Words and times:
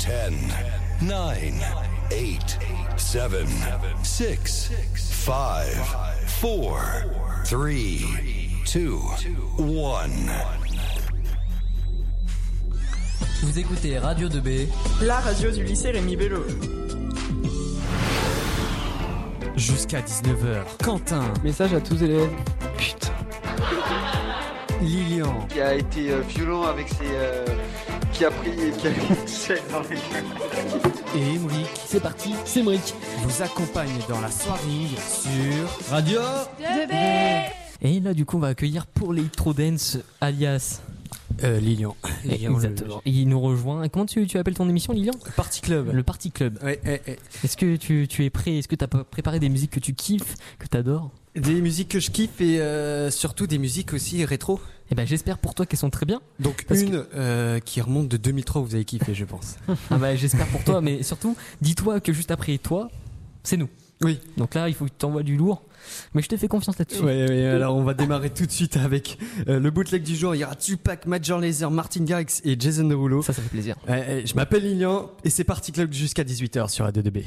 10, 0.00 0.08
9, 1.02 1.38
8, 2.10 2.58
7, 2.96 3.30
6, 4.02 4.72
5, 4.96 5.34
4, 5.36 5.66
3, 6.40 6.76
2, 8.72 8.88
1. 9.58 9.62
Vous 13.42 13.58
écoutez 13.58 13.98
Radio 13.98 14.28
2B. 14.30 14.68
La 15.02 15.20
radio 15.20 15.50
du 15.50 15.64
lycée 15.64 15.90
Rémi 15.90 16.16
Bello. 16.16 16.44
Jusqu'à 19.56 20.00
19h, 20.00 20.62
Quentin, 20.82 21.24
Message 21.44 21.74
à 21.74 21.80
tous 21.80 22.02
élèves. 22.02 22.30
putain, 22.78 23.12
Lilian, 24.80 25.46
qui 25.50 25.60
a 25.60 25.74
été 25.74 26.10
euh, 26.10 26.20
violent 26.22 26.62
avec 26.62 26.88
ses. 26.88 26.96
euh, 27.04 27.44
qui 28.20 28.26
a 28.26 28.30
pris. 28.30 28.50
qui 28.50 28.86
a 28.86 28.90
mis 28.90 28.96
une 28.96 29.28
chaîne 29.28 29.62
dans 29.72 29.80
les 29.80 29.96
et 31.18 31.36
Emric 31.36 31.66
C'est 31.86 32.00
parti, 32.02 32.34
c'est 32.44 32.62
Mric. 32.62 32.94
vous 33.22 33.42
accompagnent 33.42 33.98
dans 34.10 34.20
la 34.20 34.30
soirée 34.30 34.88
sur 34.98 35.90
Radio 35.90 36.20
Et 37.80 37.98
là, 38.00 38.12
du 38.12 38.26
coup, 38.26 38.36
on 38.36 38.40
va 38.40 38.48
accueillir 38.48 38.86
pour 38.86 39.14
l'Electro 39.14 39.54
Dance, 39.54 39.96
alias. 40.20 40.82
euh, 41.44 41.58
Lilian. 41.60 41.96
Lilian, 42.24 42.52
Exactement. 42.56 43.00
Il 43.06 43.26
nous 43.26 43.40
rejoint. 43.40 43.88
Comment 43.88 44.04
tu, 44.04 44.26
tu 44.26 44.36
appelles 44.36 44.52
ton 44.52 44.68
émission, 44.68 44.92
Lilian 44.92 45.14
le 45.24 45.32
Party 45.32 45.62
Club. 45.62 45.90
Le 45.90 46.02
Party 46.02 46.30
Club. 46.30 46.58
Ouais, 46.62 46.78
ouais, 46.84 47.00
ouais. 47.08 47.18
Est-ce 47.42 47.56
que 47.56 47.76
tu, 47.76 48.06
tu 48.06 48.26
es 48.26 48.30
prêt 48.30 48.58
Est-ce 48.58 48.68
que 48.68 48.76
tu 48.76 48.84
as 48.84 48.88
préparé 48.88 49.40
des 49.40 49.48
musiques 49.48 49.70
que 49.70 49.80
tu 49.80 49.94
kiffes, 49.94 50.34
que 50.58 50.66
tu 50.66 50.76
adores 50.76 51.10
Des 51.36 51.60
musiques 51.60 51.88
que 51.88 52.00
je 52.00 52.10
kiffe 52.10 52.40
et 52.40 52.60
euh, 52.60 53.10
surtout 53.10 53.46
des 53.46 53.58
musiques 53.58 53.92
aussi 53.92 54.24
rétro. 54.24 54.60
Eh 54.90 54.96
ben, 54.96 55.06
j'espère 55.06 55.38
pour 55.38 55.54
toi 55.54 55.64
qu'elles 55.64 55.78
sont 55.78 55.90
très 55.90 56.06
bien. 56.06 56.20
Donc 56.40 56.64
Parce 56.66 56.80
une 56.80 57.04
euh, 57.14 57.60
qui 57.60 57.80
remonte 57.80 58.08
de 58.08 58.16
2003, 58.16 58.62
vous 58.62 58.74
avez 58.74 58.84
kiffé, 58.84 59.14
je 59.14 59.24
pense. 59.24 59.56
Ah 59.90 59.98
bah, 59.98 60.16
j'espère 60.16 60.48
pour 60.48 60.64
toi, 60.64 60.80
mais 60.80 61.04
surtout, 61.04 61.36
dis-toi 61.60 62.00
que 62.00 62.12
juste 62.12 62.32
après 62.32 62.58
toi, 62.58 62.90
c'est 63.44 63.56
nous. 63.56 63.68
Oui. 64.02 64.18
Donc 64.36 64.54
là, 64.54 64.68
il 64.68 64.74
faut 64.74 64.86
que 64.86 64.90
tu 64.90 64.96
t'envoies 64.96 65.22
du 65.22 65.36
lourd. 65.36 65.62
Mais 66.14 66.22
je 66.22 66.28
te 66.28 66.36
fais 66.36 66.48
confiance 66.48 66.78
là-dessus. 66.78 67.02
Ouais, 67.02 67.46
alors 67.46 67.76
on 67.76 67.84
va 67.84 67.94
démarrer 67.94 68.30
tout 68.30 68.44
de 68.46 68.50
suite 68.50 68.76
avec 68.76 69.18
euh, 69.48 69.60
le 69.60 69.70
bootleg 69.70 70.02
du 70.02 70.16
jour. 70.16 70.34
Il 70.34 70.38
y 70.38 70.44
aura 70.44 70.56
Tupac, 70.56 71.06
Major 71.06 71.38
Lazer, 71.38 71.70
Martin 71.70 72.04
Garrix 72.04 72.40
et 72.44 72.56
Jason 72.58 72.84
Derulo. 72.84 73.22
Ça, 73.22 73.32
ça 73.32 73.40
fait 73.40 73.48
plaisir. 73.48 73.76
Je 73.86 74.34
m'appelle 74.34 74.64
Lilian 74.64 75.10
et 75.24 75.30
c'est 75.30 75.44
Party 75.44 75.70
Club 75.72 75.92
jusqu'à 75.92 76.24
18h 76.24 76.68
sur 76.68 76.86
A2B. 76.86 77.24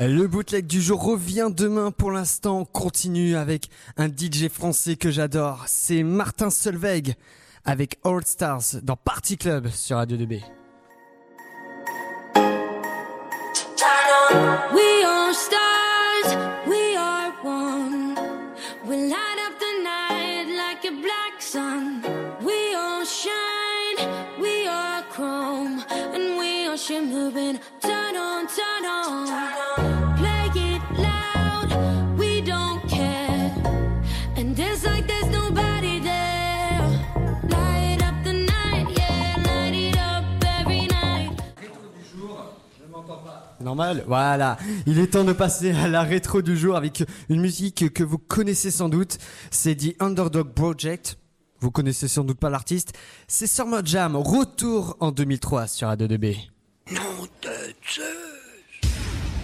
Le 0.00 0.26
bootleg 0.26 0.66
du 0.66 0.82
jour 0.82 1.00
revient 1.04 1.50
demain 1.56 1.92
pour 1.92 2.10
l'instant. 2.10 2.58
On 2.60 2.64
continue 2.64 3.36
avec 3.36 3.68
un 3.96 4.08
DJ 4.08 4.48
français 4.48 4.96
que 4.96 5.12
j'adore. 5.12 5.64
C'est 5.68 6.02
Martin 6.02 6.50
Solveig 6.50 7.14
avec 7.64 8.00
All 8.04 8.24
Stars 8.24 8.80
dans 8.82 8.96
Party 8.96 9.36
Club 9.38 9.68
sur 9.68 9.96
Radio 9.96 10.16
2B. 10.16 10.42
We 14.72 15.04
stars, 15.32 16.36
we 16.66 16.96
are 16.96 17.32
one. 17.44 18.16
We 18.86 18.96
light 18.96 19.38
up 19.46 19.58
the 19.60 19.82
night 19.84 20.46
like 20.56 20.84
a 20.84 20.90
black 20.90 21.40
sun. 21.40 22.02
We 22.44 22.74
all 22.74 23.04
shine, 23.04 24.08
we 24.40 24.66
are 24.66 25.02
chrome, 25.10 25.84
and 25.88 26.36
we 26.36 26.54
Normal, 43.60 44.04
voilà. 44.06 44.56
Il 44.86 44.98
est 44.98 45.08
temps 45.08 45.24
de 45.24 45.32
passer 45.32 45.70
à 45.72 45.88
la 45.88 46.02
rétro 46.02 46.42
du 46.42 46.56
jour 46.56 46.76
avec 46.76 47.04
une 47.28 47.40
musique 47.40 47.92
que 47.92 48.02
vous 48.02 48.18
connaissez 48.18 48.70
sans 48.70 48.88
doute. 48.88 49.18
C'est 49.50 49.76
The 49.76 50.00
Underdog 50.00 50.52
Project. 50.52 51.18
Vous 51.60 51.70
connaissez 51.70 52.08
sans 52.08 52.24
doute 52.24 52.38
pas 52.38 52.50
l'artiste. 52.50 52.92
C'est 53.26 53.46
Summer 53.46 53.84
Jam, 53.84 54.16
retour 54.16 54.96
en 55.00 55.12
2003 55.12 55.66
sur 55.66 55.88
A2B. 55.88 56.36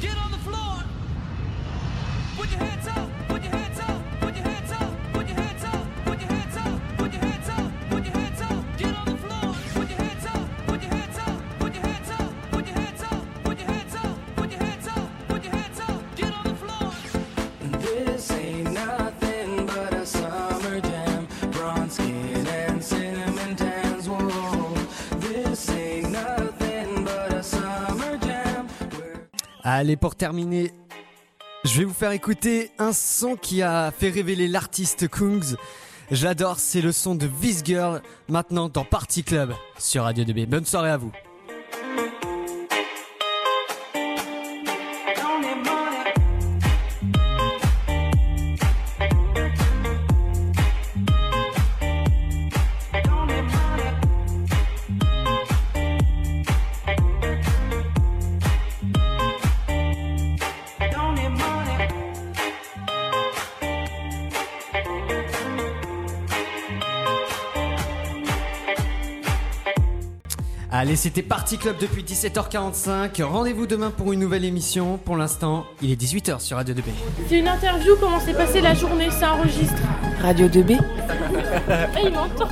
Get 0.00 0.14
on 0.16 0.30
the 0.30 0.38
floor. 0.44 0.82
Put 2.36 2.50
your 2.52 2.60
hands 2.60 2.86
up. 2.86 3.27
Allez, 29.70 29.96
pour 29.96 30.14
terminer, 30.14 30.72
je 31.62 31.80
vais 31.80 31.84
vous 31.84 31.92
faire 31.92 32.12
écouter 32.12 32.70
un 32.78 32.94
son 32.94 33.36
qui 33.36 33.60
a 33.60 33.90
fait 33.90 34.08
révéler 34.08 34.48
l'artiste 34.48 35.08
Kungs. 35.08 35.56
J'adore, 36.10 36.58
c'est 36.58 36.80
le 36.80 36.90
son 36.90 37.14
de 37.14 37.26
This 37.26 37.60
Girl, 37.62 38.00
maintenant 38.30 38.70
dans 38.70 38.86
Party 38.86 39.24
Club 39.24 39.52
sur 39.78 40.04
Radio 40.04 40.24
2B. 40.24 40.46
Bonne 40.46 40.64
soirée 40.64 40.88
à 40.88 40.96
vous. 40.96 41.12
Allez, 70.70 70.96
c'était 70.96 71.22
Party 71.22 71.56
Club 71.56 71.76
depuis 71.80 72.02
17h45. 72.02 73.22
Rendez-vous 73.22 73.66
demain 73.66 73.90
pour 73.90 74.12
une 74.12 74.20
nouvelle 74.20 74.44
émission. 74.44 74.98
Pour 74.98 75.16
l'instant, 75.16 75.64
il 75.80 75.90
est 75.90 76.00
18h 76.00 76.40
sur 76.40 76.58
Radio 76.58 76.74
2B. 76.74 76.82
C'est 77.26 77.38
une 77.38 77.48
interview, 77.48 77.94
comment 77.98 78.20
s'est 78.20 78.34
passée 78.34 78.60
la 78.60 78.74
journée, 78.74 79.10
ça 79.10 79.32
enregistre. 79.32 79.80
Radio 80.20 80.46
2B 80.46 80.78
Eh, 81.70 82.06
il 82.06 82.12
m'entend. 82.12 82.48